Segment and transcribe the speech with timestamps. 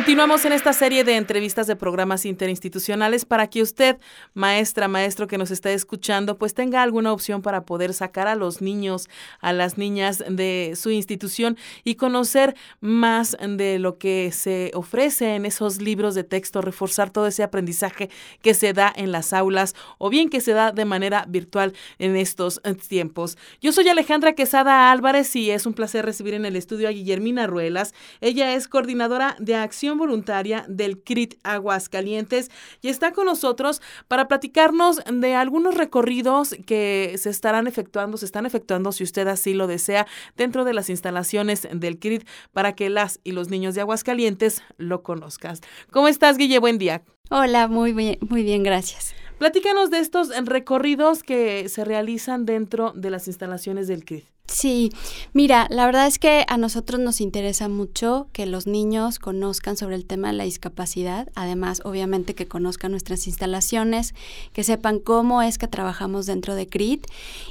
[0.00, 3.98] Continuamos en esta serie de entrevistas de programas interinstitucionales para que usted,
[4.32, 8.62] maestra, maestro que nos está escuchando, pues tenga alguna opción para poder sacar a los
[8.62, 9.10] niños,
[9.42, 15.44] a las niñas de su institución y conocer más de lo que se ofrece en
[15.44, 18.08] esos libros de texto, reforzar todo ese aprendizaje
[18.40, 22.16] que se da en las aulas o bien que se da de manera virtual en
[22.16, 23.36] estos tiempos.
[23.60, 27.46] Yo soy Alejandra Quesada Álvarez y es un placer recibir en el estudio a Guillermina
[27.46, 27.92] Ruelas.
[28.22, 32.50] Ella es coordinadora de acción voluntaria del CRIT Aguascalientes
[32.80, 38.46] y está con nosotros para platicarnos de algunos recorridos que se estarán efectuando, se están
[38.46, 43.20] efectuando si usted así lo desea dentro de las instalaciones del CRIT para que las
[43.24, 45.56] y los niños de Aguascalientes lo conozcan.
[45.90, 46.58] ¿Cómo estás, Guille?
[46.58, 47.02] Buen día.
[47.30, 49.14] Hola, muy bien, muy bien, gracias.
[49.38, 54.26] Platícanos de estos recorridos que se realizan dentro de las instalaciones del CRIT.
[54.50, 54.90] Sí,
[55.32, 59.94] mira, la verdad es que a nosotros nos interesa mucho que los niños conozcan sobre
[59.94, 64.12] el tema de la discapacidad, además obviamente que conozcan nuestras instalaciones,
[64.52, 67.06] que sepan cómo es que trabajamos dentro de CRIT.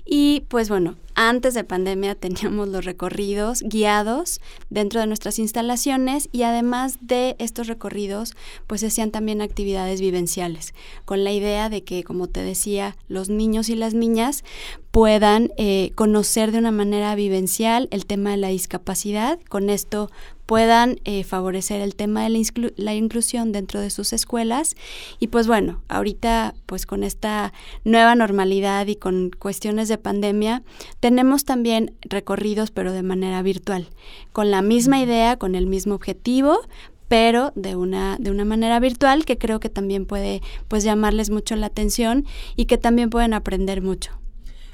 [0.06, 6.44] Y pues bueno, antes de pandemia teníamos los recorridos guiados dentro de nuestras instalaciones y
[6.44, 8.36] además de estos recorridos
[8.68, 10.74] pues hacían también actividades vivenciales
[11.06, 14.44] con la idea de que como te decía los niños y las niñas
[14.92, 19.40] puedan eh, conocer de una manera vivencial el tema de la discapacidad.
[19.50, 20.10] Con esto
[20.46, 22.44] puedan eh, favorecer el tema de
[22.76, 24.76] la, inclusión dentro de sus escuelas.
[25.20, 30.64] Y pues bueno, ahorita pues con esta nueva normalidad y con cuestiones de pandemia,
[31.00, 33.90] tenemos también recorridos pero de manera virtual,
[34.32, 36.60] con la misma idea, con el mismo objetivo,
[37.08, 41.56] pero de una, de una manera virtual que creo que también puede pues llamarles mucho
[41.56, 44.20] la atención y que también pueden aprender mucho.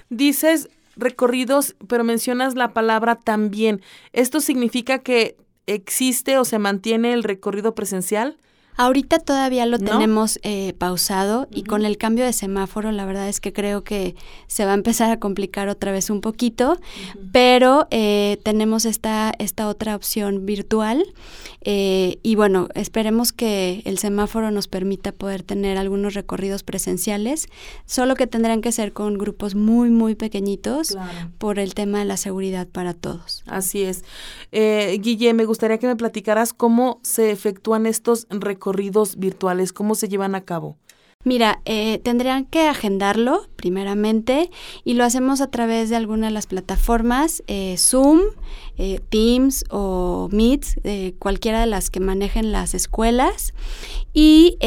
[0.10, 3.81] Dices recorridos, pero mencionas la palabra también.
[4.14, 5.38] ¿Esto significa que
[5.68, 8.38] existe o se mantiene el recorrido presencial?
[8.78, 13.40] Ahorita todavía lo tenemos eh, pausado y con el cambio de semáforo la verdad es
[13.40, 14.16] que creo que
[14.47, 16.78] se va a empezar a complicar otra vez un poquito,
[17.31, 21.06] pero eh, tenemos esta, esta otra opción virtual
[21.62, 27.47] eh, y bueno, esperemos que el semáforo nos permita poder tener algunos recorridos presenciales,
[27.86, 30.97] solo que tendrán que ser con grupos muy, muy pequeñitos
[31.38, 33.44] por el tema de la seguridad para todos.
[33.47, 34.03] Así es.
[34.52, 39.72] Guille, me gustaría que me platicaras cómo se efectúan estos recorridos recorridos virtuales?
[39.74, 40.76] ¿Cómo se llevan a cabo?
[41.25, 44.52] Mira, eh, tendrían que agendarlo primeramente
[44.84, 48.22] y lo hacemos a través de alguna de las plataformas, eh, Zoom,
[48.78, 53.56] eh, Teams o Meet, cualquiera de las que manejen las escuelas.
[54.13, 54.59] Y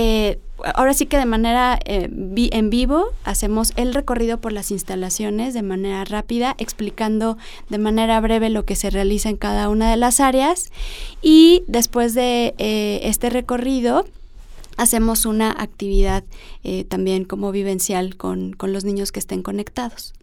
[0.74, 6.04] ahora sí que de manera en vivo hacemos el recorrido por las instalaciones de manera
[6.04, 7.38] rápida, explicando
[7.68, 10.72] de manera breve lo que se realiza en cada una de las áreas.
[11.22, 14.04] Y después de este recorrido,
[14.78, 16.24] hacemos una actividad
[16.62, 20.14] eh, también como vivencial con, los niños que estén conectados.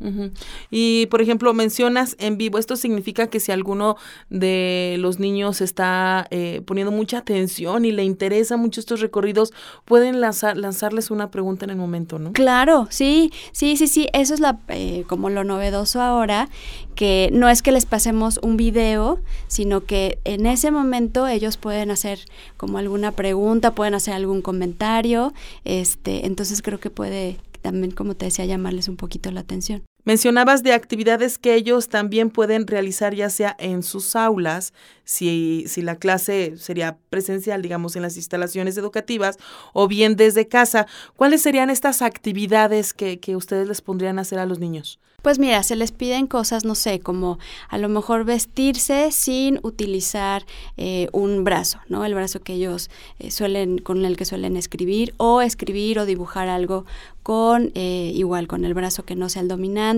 [0.71, 3.97] Y, por ejemplo, mencionas en vivo, esto significa que si alguno
[4.29, 9.51] de los niños está eh, poniendo mucha atención y le interesa mucho estos recorridos,
[9.83, 12.31] pueden lanzar, lanzarles una pregunta en el momento, ¿no?
[12.33, 16.49] Claro, sí, sí, sí, sí, eso es la, eh, como lo novedoso ahora,
[16.95, 21.91] que no es que les pasemos un video, sino que en ese momento ellos pueden
[21.91, 22.19] hacer
[22.57, 25.33] como alguna pregunta, pueden hacer algún comentario,
[25.63, 29.81] este, entonces creo que puede también, como te decía, llamarles un poquito la atención.
[30.05, 34.71] Mencionabas de actividades que ellos también pueden realizar ya sea en sus aulas,
[35.03, 39.37] si, si la clase sería presencial, digamos, en las instalaciones educativas,
[39.73, 40.85] o bien desde casa.
[41.15, 44.99] ¿Cuáles serían estas actividades que, que ustedes les pondrían a hacer a los niños?
[45.25, 47.39] Pues mira, se les piden cosas, no sé, como
[47.69, 50.45] a lo mejor vestirse sin utilizar
[50.77, 52.05] eh, un brazo, ¿no?
[52.05, 56.47] El brazo que ellos eh, suelen, con el que suelen escribir, o escribir o dibujar
[56.47, 56.85] algo
[57.23, 59.94] con eh, igual con el brazo que no sea el dominante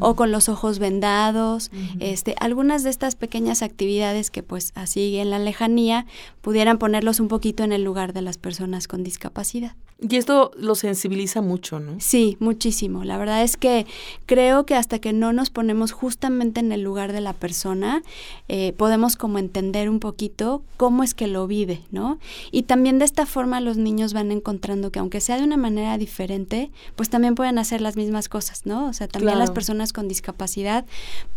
[0.00, 5.30] o con los ojos vendados este algunas de estas pequeñas actividades que pues así en
[5.30, 6.06] la lejanía
[6.40, 9.74] pudieran ponerlos un poquito en el lugar de las personas con discapacidad
[10.08, 11.94] y esto lo sensibiliza mucho, ¿no?
[12.00, 13.04] Sí, muchísimo.
[13.04, 13.86] La verdad es que
[14.26, 18.02] creo que hasta que no nos ponemos justamente en el lugar de la persona,
[18.48, 22.18] eh, podemos como entender un poquito cómo es que lo vive, ¿no?
[22.50, 25.96] Y también de esta forma los niños van encontrando que aunque sea de una manera
[25.98, 28.88] diferente, pues también pueden hacer las mismas cosas, ¿no?
[28.88, 30.84] O sea, también las personas con discapacidad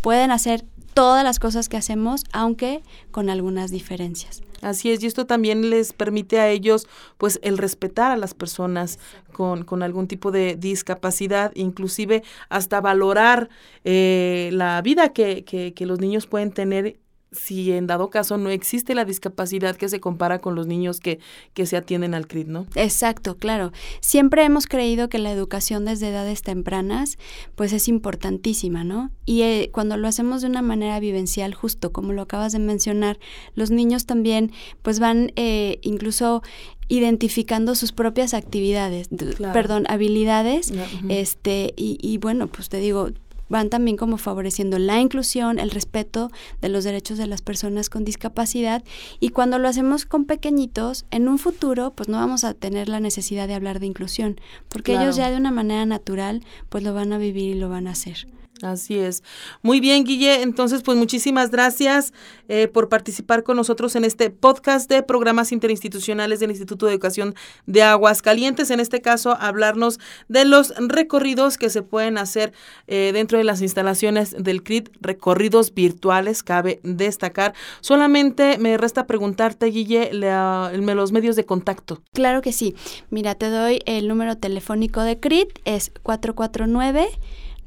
[0.02, 2.82] pueden hacer todas las cosas que hacemos, aunque
[3.12, 4.42] con algunas diferencias.
[4.62, 6.88] Así es, y esto también les permite a ellos,
[7.18, 8.98] pues, el respetar a las personas
[9.32, 13.50] con, con algún tipo de discapacidad, inclusive hasta valorar
[13.84, 16.98] eh, la vida que, que, que los niños pueden tener
[17.36, 21.20] si en dado caso no existe la discapacidad que se compara con los niños que,
[21.54, 22.66] que se atienden al CRIT, ¿no?
[22.76, 23.72] Exacto, claro.
[24.00, 27.18] Siempre hemos creído que la educación desde edades tempranas
[27.56, 29.12] pues es importantísima, ¿no?
[29.26, 33.20] Y eh, cuando lo hacemos de una manera vivencial, justo como lo acabas de mencionar,
[33.54, 34.52] los niños también
[34.82, 36.42] pues van eh, incluso
[36.88, 39.10] identificando sus propias actividades,
[39.54, 40.72] perdón, habilidades,
[41.10, 43.10] este, y, y bueno, pues te digo,
[43.50, 46.32] van también como favoreciendo la inclusión, el respeto
[46.62, 48.84] de los derechos de las personas con discapacidad
[49.20, 53.00] y cuando lo hacemos con pequeñitos, en un futuro pues no vamos a tener la
[53.00, 54.40] necesidad de hablar de inclusión,
[54.70, 57.88] porque ellos ya de una manera natural pues lo van a vivir y lo van
[57.88, 58.28] a hacer.
[58.62, 59.22] Así es.
[59.62, 60.42] Muy bien, Guille.
[60.42, 62.14] Entonces, pues muchísimas gracias
[62.48, 67.36] eh, por participar con nosotros en este podcast de programas interinstitucionales del Instituto de Educación
[67.66, 68.72] de Aguascalientes.
[68.72, 70.00] En este caso, hablarnos
[70.30, 72.54] de los recorridos que se pueden hacer
[72.88, 77.54] eh, dentro de las instalaciones del CRIT, recorridos virtuales, cabe destacar.
[77.82, 82.02] Solamente me resta preguntarte, Guille, los medios de contacto.
[82.14, 82.74] Claro que sí.
[83.10, 87.10] Mira, te doy el número telefónico de CRIT, es 449.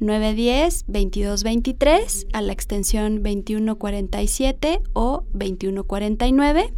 [0.00, 6.74] 910-2223 a la extensión 2147 o 2149.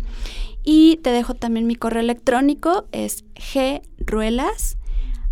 [0.62, 3.24] Y te dejo también mi correo electrónico, es
[3.98, 4.76] gruelas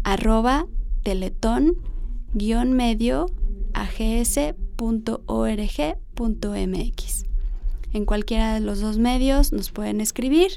[0.02, 0.66] arroba
[1.02, 1.76] teletón
[2.32, 3.26] guion medio
[3.74, 4.48] ags.org.mx.
[7.94, 10.50] En cualquiera de los dos medios nos pueden escribir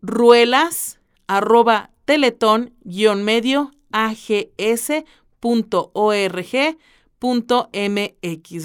[0.01, 2.73] gruelas arroba teletón
[3.23, 5.03] medio ags.org.mx.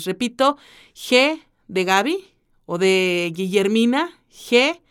[0.04, 0.56] Repito,
[0.94, 2.24] G de Gaby
[2.66, 4.81] o de Guillermina, G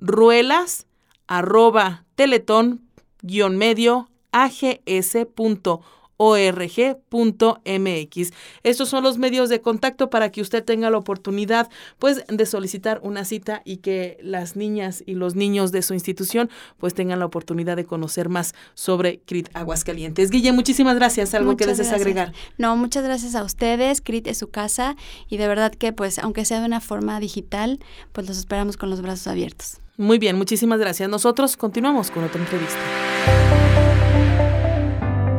[0.00, 0.86] ruelas
[1.26, 2.82] arroba teletón
[3.22, 5.80] guion medio ags.org
[6.22, 8.32] org.mx.
[8.62, 13.00] Estos son los medios de contacto para que usted tenga la oportunidad pues de solicitar
[13.02, 17.24] una cita y que las niñas y los niños de su institución pues tengan la
[17.24, 20.30] oportunidad de conocer más sobre CRIT Aguascalientes.
[20.30, 21.32] Guille, muchísimas gracias.
[21.32, 22.34] ¿Algo que desees agregar?
[22.58, 24.02] No, muchas gracias a ustedes.
[24.02, 24.96] CRIT es su casa
[25.30, 27.80] y de verdad que pues aunque sea de una forma digital,
[28.12, 29.80] pues los esperamos con los brazos abiertos.
[30.00, 31.10] Muy bien, muchísimas gracias.
[31.10, 32.80] Nosotros continuamos con otra entrevista.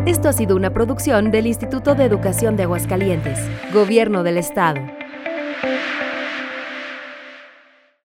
[0.06, 3.40] Esto ha sido una producción del Instituto de Educación de Aguascalientes,
[3.74, 4.80] Gobierno del Estado.